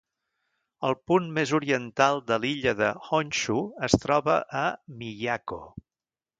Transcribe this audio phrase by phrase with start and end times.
[0.87, 3.61] El punt més oriental de l'illa de Honshu
[3.91, 4.67] es troba a
[5.03, 5.65] Miyako.